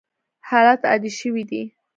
حالات 0.49 0.81
عادي 0.89 1.09
شوي 1.19 1.43
دي. 1.49 1.61